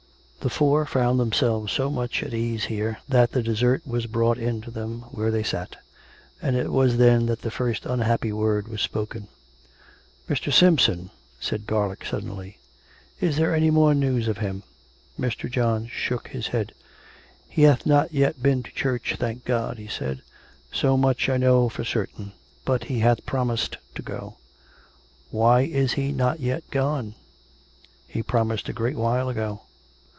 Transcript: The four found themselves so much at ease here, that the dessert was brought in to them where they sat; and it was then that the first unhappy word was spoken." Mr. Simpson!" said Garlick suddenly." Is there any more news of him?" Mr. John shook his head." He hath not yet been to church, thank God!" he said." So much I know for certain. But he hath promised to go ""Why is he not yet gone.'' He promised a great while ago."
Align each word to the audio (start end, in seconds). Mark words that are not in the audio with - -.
The 0.43 0.49
four 0.49 0.87
found 0.87 1.19
themselves 1.19 1.71
so 1.71 1.91
much 1.91 2.23
at 2.23 2.33
ease 2.33 2.65
here, 2.65 2.97
that 3.07 3.29
the 3.31 3.43
dessert 3.43 3.85
was 3.85 4.07
brought 4.07 4.39
in 4.39 4.59
to 4.61 4.71
them 4.71 5.01
where 5.11 5.29
they 5.29 5.43
sat; 5.43 5.75
and 6.41 6.55
it 6.55 6.71
was 6.71 6.97
then 6.97 7.27
that 7.27 7.43
the 7.43 7.51
first 7.51 7.85
unhappy 7.85 8.31
word 8.31 8.67
was 8.67 8.81
spoken." 8.81 9.27
Mr. 10.27 10.51
Simpson!" 10.51 11.11
said 11.39 11.67
Garlick 11.67 12.03
suddenly." 12.03 12.57
Is 13.21 13.37
there 13.37 13.53
any 13.53 13.69
more 13.69 13.93
news 13.93 14.27
of 14.27 14.39
him?" 14.39 14.63
Mr. 15.19 15.47
John 15.49 15.85
shook 15.85 16.29
his 16.29 16.47
head." 16.47 16.73
He 17.47 17.61
hath 17.61 17.85
not 17.85 18.11
yet 18.11 18.41
been 18.41 18.63
to 18.63 18.71
church, 18.71 19.17
thank 19.19 19.45
God!" 19.45 19.77
he 19.77 19.87
said." 19.87 20.23
So 20.71 20.97
much 20.97 21.29
I 21.29 21.37
know 21.37 21.69
for 21.69 21.83
certain. 21.83 22.31
But 22.65 22.85
he 22.85 23.01
hath 23.01 23.27
promised 23.27 23.77
to 23.93 24.01
go 24.01 24.37
""Why 25.29 25.61
is 25.61 25.93
he 25.93 26.11
not 26.11 26.39
yet 26.39 26.67
gone.'' 26.71 27.13
He 28.07 28.23
promised 28.23 28.67
a 28.69 28.73
great 28.73 28.97
while 28.97 29.29
ago." 29.29 29.61